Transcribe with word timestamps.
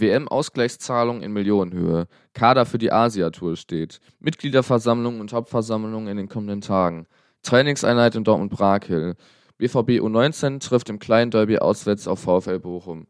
WM-Ausgleichszahlung 0.00 1.22
in 1.22 1.32
Millionenhöhe. 1.32 2.06
Kader 2.32 2.66
für 2.66 2.78
die 2.78 2.92
Asia-Tour 2.92 3.56
steht. 3.56 4.00
Mitgliederversammlung 4.18 5.20
und 5.20 5.32
Hauptversammlung 5.32 6.08
in 6.08 6.16
den 6.16 6.28
kommenden 6.28 6.60
Tagen. 6.60 7.06
Trainingseinheit 7.42 8.14
in 8.14 8.24
Dortmund-Brakel. 8.24 9.16
BVB 9.58 10.00
U19 10.00 10.60
trifft 10.60 10.88
im 10.88 10.98
kleinen 10.98 11.30
Derby 11.30 11.58
auswärts 11.58 12.08
auf 12.08 12.20
VfL 12.20 12.58
Bochum. 12.58 13.06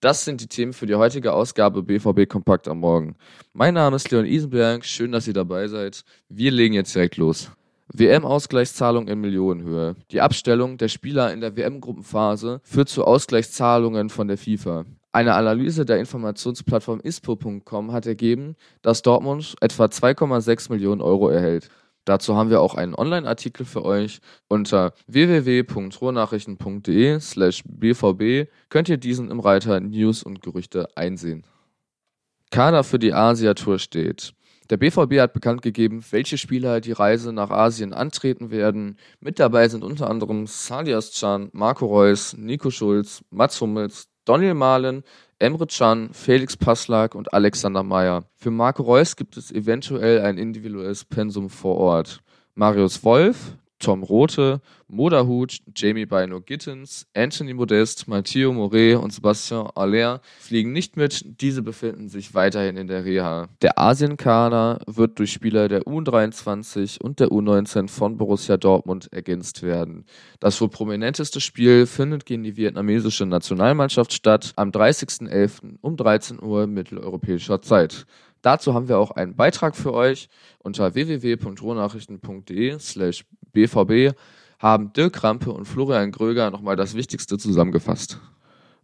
Das 0.00 0.24
sind 0.24 0.40
die 0.40 0.46
Themen 0.46 0.72
für 0.72 0.86
die 0.86 0.94
heutige 0.94 1.34
Ausgabe 1.34 1.82
BVB 1.82 2.26
Kompakt 2.26 2.68
am 2.68 2.80
Morgen. 2.80 3.16
Mein 3.52 3.74
Name 3.74 3.96
ist 3.96 4.10
Leon 4.10 4.24
Isenberg, 4.24 4.86
schön, 4.86 5.12
dass 5.12 5.28
ihr 5.28 5.34
dabei 5.34 5.68
seid. 5.68 6.04
Wir 6.30 6.50
legen 6.50 6.72
jetzt 6.74 6.94
direkt 6.94 7.18
los. 7.18 7.50
WM-Ausgleichszahlung 7.92 9.08
in 9.08 9.20
Millionenhöhe. 9.20 9.96
Die 10.10 10.20
Abstellung 10.20 10.78
der 10.78 10.88
Spieler 10.88 11.32
in 11.32 11.40
der 11.42 11.56
WM-Gruppenphase 11.56 12.60
führt 12.62 12.88
zu 12.88 13.04
Ausgleichszahlungen 13.04 14.08
von 14.08 14.28
der 14.28 14.38
FIFA. 14.38 14.86
Eine 15.12 15.34
Analyse 15.34 15.84
der 15.84 15.98
Informationsplattform 15.98 17.00
ispo.com 17.00 17.92
hat 17.92 18.06
ergeben, 18.06 18.54
dass 18.82 19.02
Dortmund 19.02 19.56
etwa 19.60 19.86
2,6 19.86 20.70
Millionen 20.70 21.00
Euro 21.00 21.28
erhält. 21.28 21.68
Dazu 22.04 22.36
haben 22.36 22.50
wir 22.50 22.60
auch 22.60 22.76
einen 22.76 22.94
Online-Artikel 22.94 23.66
für 23.66 23.84
euch. 23.84 24.20
Unter 24.48 24.92
www.ruhrnachrichten.de 25.08 27.18
slash 27.18 27.64
bvb 27.66 28.46
könnt 28.68 28.88
ihr 28.88 28.98
diesen 28.98 29.32
im 29.32 29.40
Reiter 29.40 29.80
News 29.80 30.22
und 30.22 30.42
Gerüchte 30.42 30.96
einsehen. 30.96 31.44
Kader 32.50 32.84
für 32.84 33.00
die 33.00 33.12
Asia-Tour 33.12 33.80
steht. 33.80 34.34
Der 34.70 34.76
BVB 34.76 35.18
hat 35.18 35.32
bekannt 35.32 35.62
gegeben, 35.62 36.04
welche 36.10 36.38
Spieler 36.38 36.80
die 36.80 36.92
Reise 36.92 37.32
nach 37.32 37.50
Asien 37.50 37.92
antreten 37.92 38.52
werden. 38.52 38.96
Mit 39.18 39.40
dabei 39.40 39.68
sind 39.68 39.82
unter 39.82 40.08
anderem 40.08 40.46
Salias 40.46 41.18
Can, 41.18 41.48
Marco 41.52 41.86
Reus, 41.86 42.36
Nico 42.36 42.70
Schulz, 42.70 43.24
Mats 43.30 43.60
Hummels, 43.60 44.08
Daniel 44.30 44.54
Mahlen, 44.54 45.02
Emre 45.40 45.66
Can, 45.66 46.10
Felix 46.12 46.56
Passlag 46.56 47.16
und 47.16 47.34
Alexander 47.34 47.82
Meyer. 47.82 48.22
Für 48.36 48.52
Marco 48.52 48.84
Reus 48.84 49.16
gibt 49.16 49.36
es 49.36 49.50
eventuell 49.50 50.20
ein 50.20 50.38
individuelles 50.38 51.04
Pensum 51.04 51.50
vor 51.50 51.78
Ort. 51.78 52.20
Marius 52.54 53.02
Wolf, 53.02 53.56
Tom 53.80 54.02
Rote, 54.02 54.60
Moderhut, 54.88 55.58
Jamie 55.74 56.06
Bino 56.06 56.40
Gittens, 56.40 57.06
Anthony 57.14 57.54
Modest, 57.54 58.06
Matteo 58.08 58.52
Moret 58.52 58.96
und 58.96 59.12
Sebastian 59.12 59.68
Aller 59.74 60.20
fliegen 60.38 60.72
nicht 60.72 60.96
mit, 60.96 61.40
diese 61.40 61.62
befinden 61.62 62.08
sich 62.08 62.34
weiterhin 62.34 62.76
in 62.76 62.86
der 62.86 63.04
Reha. 63.04 63.48
Der 63.62 63.78
Asienkader 63.78 64.80
wird 64.86 65.18
durch 65.18 65.32
Spieler 65.32 65.68
der 65.68 65.82
U23 65.82 67.00
und 67.00 67.20
der 67.20 67.28
U19 67.28 67.88
von 67.88 68.16
Borussia 68.16 68.56
Dortmund 68.56 69.12
ergänzt 69.12 69.62
werden. 69.62 70.04
Das 70.40 70.60
wohl 70.60 70.68
prominenteste 70.68 71.40
Spiel 71.40 71.86
findet 71.86 72.26
gegen 72.26 72.42
die 72.42 72.56
vietnamesische 72.56 73.26
Nationalmannschaft 73.26 74.12
statt 74.12 74.52
am 74.56 74.70
30.11. 74.70 75.78
um 75.80 75.96
13 75.96 76.42
Uhr 76.42 76.66
mitteleuropäischer 76.66 77.62
Zeit. 77.62 78.06
Dazu 78.42 78.72
haben 78.74 78.88
wir 78.88 78.98
auch 78.98 79.10
einen 79.10 79.36
Beitrag 79.36 79.76
für 79.76 79.92
euch 79.92 80.28
unter 80.58 80.94
www.rohnachrichten.de 80.94 82.78
slash 82.78 83.24
bvb 83.52 84.14
haben 84.58 84.92
Dirk 84.92 85.24
Rampe 85.24 85.52
und 85.52 85.64
Florian 85.64 86.12
Gröger 86.12 86.50
nochmal 86.50 86.76
das 86.76 86.94
Wichtigste 86.94 87.38
zusammengefasst. 87.38 88.20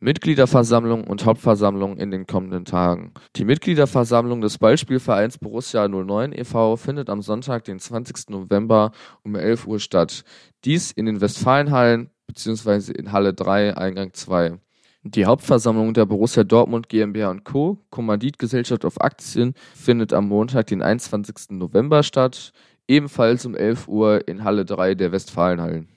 Mitgliederversammlung 0.00 1.04
und 1.04 1.26
Hauptversammlung 1.26 1.98
in 1.98 2.10
den 2.10 2.26
kommenden 2.26 2.64
Tagen. 2.64 3.12
Die 3.36 3.44
Mitgliederversammlung 3.44 4.40
des 4.40 4.56
Ballspielvereins 4.56 5.36
Borussia 5.36 5.86
09 5.86 6.32
e.V. 6.32 6.76
findet 6.76 7.10
am 7.10 7.20
Sonntag, 7.20 7.64
den 7.64 7.78
20. 7.78 8.30
November 8.30 8.92
um 9.22 9.36
11 9.36 9.66
Uhr 9.66 9.78
statt. 9.78 10.24
Dies 10.64 10.90
in 10.90 11.04
den 11.04 11.20
Westfalenhallen 11.20 12.08
bzw. 12.26 12.92
in 12.92 13.12
Halle 13.12 13.34
3, 13.34 13.76
Eingang 13.76 14.14
2. 14.14 14.58
Die 15.02 15.24
Hauptversammlung 15.24 15.94
der 15.94 16.04
Borussia 16.06 16.44
Dortmund 16.44 16.88
GmbH 16.88 17.34
Co. 17.44 17.78
Kommanditgesellschaft 17.90 18.84
auf 18.84 19.00
Aktien 19.00 19.54
findet 19.74 20.12
am 20.12 20.28
Montag, 20.28 20.66
den 20.66 20.82
21. 20.82 21.50
November 21.50 22.02
statt, 22.02 22.52
ebenfalls 22.90 23.46
um 23.46 23.54
11 23.54 23.86
Uhr 23.86 24.26
in 24.26 24.42
Halle 24.42 24.64
3 24.64 24.96
der 24.96 25.12
Westfalenhallen. 25.12 25.88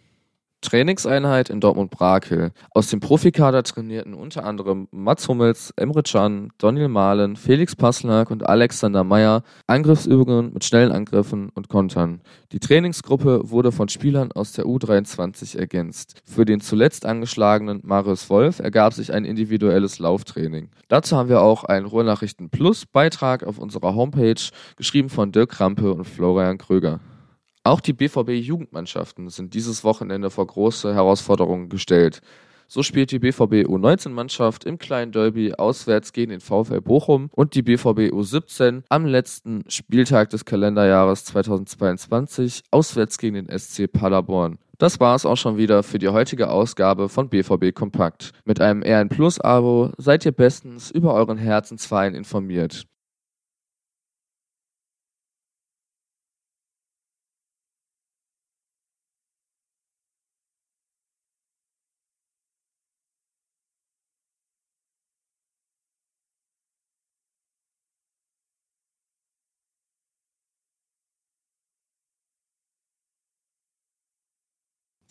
Trainingseinheit 0.63 1.49
in 1.49 1.59
Dortmund-Brakel. 1.59 2.51
Aus 2.71 2.87
dem 2.87 2.99
Profikader 2.99 3.61
trainierten 3.61 4.15
unter 4.15 4.45
anderem 4.45 4.87
Mats 4.91 5.27
Hummels, 5.27 5.71
Emre 5.75 6.01
Can, 6.01 6.51
Daniel 6.57 6.87
Mahlen, 6.87 7.35
Felix 7.35 7.75
Passlack 7.75 8.31
und 8.31 8.47
Alexander 8.49 9.03
Meyer 9.03 9.43
Angriffsübungen 9.67 10.53
mit 10.53 10.63
schnellen 10.63 10.91
Angriffen 10.91 11.49
und 11.53 11.69
Kontern. 11.69 12.21
Die 12.51 12.59
Trainingsgruppe 12.59 13.51
wurde 13.51 13.71
von 13.71 13.89
Spielern 13.89 14.31
aus 14.31 14.53
der 14.53 14.65
U23 14.65 15.57
ergänzt. 15.57 16.21
Für 16.25 16.45
den 16.45 16.61
zuletzt 16.61 17.05
angeschlagenen 17.05 17.81
Marius 17.83 18.29
Wolf 18.29 18.59
ergab 18.59 18.93
sich 18.93 19.13
ein 19.13 19.25
individuelles 19.25 19.99
Lauftraining. 19.99 20.69
Dazu 20.87 21.17
haben 21.17 21.29
wir 21.29 21.41
auch 21.41 21.63
einen 21.65 21.85
Ruhrnachrichten 21.85 22.49
Plus 22.49 22.85
Beitrag 22.85 23.43
auf 23.43 23.59
unserer 23.59 23.95
Homepage, 23.95 24.41
geschrieben 24.77 25.09
von 25.09 25.31
Dirk 25.31 25.51
Krampe 25.51 25.93
und 25.93 26.05
Florian 26.05 26.57
Kröger. 26.57 26.99
Auch 27.65 27.79
die 27.79 27.93
BVB-Jugendmannschaften 27.93 29.29
sind 29.29 29.53
dieses 29.53 29.85
Wochenende 29.85 30.29
vor 30.29 30.45
große 30.45 30.93
Herausforderungen 30.93 31.69
gestellt. 31.69 32.19
So 32.67 32.83
spielt 32.83 33.11
die 33.11 33.19
BVB 33.19 33.69
U19-Mannschaft 33.69 34.65
im 34.65 34.77
kleinen 34.79 35.13
Derby 35.13 35.53
auswärts 35.53 36.11
gegen 36.11 36.31
den 36.31 36.41
VfL 36.41 36.81
Bochum 36.81 37.29
und 37.31 37.55
die 37.55 37.61
BVB 37.61 38.11
U17 38.11 38.83
am 38.89 39.05
letzten 39.05 39.63
Spieltag 39.69 40.29
des 40.31 40.43
Kalenderjahres 40.43 41.23
2022 41.23 42.63
auswärts 42.69 43.17
gegen 43.17 43.35
den 43.35 43.57
SC 43.57 43.89
Paderborn. 43.89 44.57
Das 44.77 44.99
war 44.99 45.15
es 45.15 45.25
auch 45.25 45.37
schon 45.37 45.55
wieder 45.55 45.83
für 45.83 45.99
die 45.99 46.09
heutige 46.09 46.49
Ausgabe 46.49 47.07
von 47.07 47.29
BVB 47.29 47.73
Kompakt. 47.73 48.31
Mit 48.43 48.59
einem 48.59 48.83
RN 48.83 49.07
Plus 49.07 49.39
Abo 49.39 49.91
seid 49.97 50.25
ihr 50.25 50.33
bestens 50.33 50.91
über 50.91 51.13
euren 51.13 51.37
Herzensverein 51.37 52.13
informiert. 52.13 52.87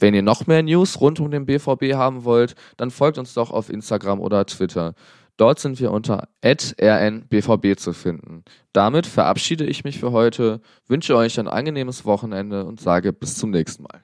Wenn 0.03 0.15
ihr 0.15 0.23
noch 0.23 0.49
mehr 0.49 0.65
News 0.65 1.01
rund 1.01 1.21
um 1.21 1.31
den 1.31 1.47
BVB 1.47 1.95
haben 1.95 2.25
wollt, 2.25 2.57
dann 2.77 2.91
folgt 2.91 3.19
uns 3.19 3.35
doch 3.35 3.53
auf 3.53 3.71
Instagram 3.71 4.19
oder 4.19 4.45
Twitter. 4.47 4.95
Dort 5.37 5.61
sind 5.61 5.79
wir 5.79 5.93
unter 5.93 6.29
rnbvb 6.45 7.77
zu 7.77 7.93
finden. 7.93 8.43
Damit 8.73 9.07
verabschiede 9.07 9.65
ich 9.65 9.85
mich 9.85 10.01
für 10.01 10.11
heute, 10.11 10.61
wünsche 10.89 11.17
euch 11.17 11.39
ein 11.39 11.47
angenehmes 11.47 12.05
Wochenende 12.05 12.65
und 12.65 12.81
sage 12.81 13.12
bis 13.12 13.37
zum 13.37 13.51
nächsten 13.51 13.85
Mal. 13.85 14.03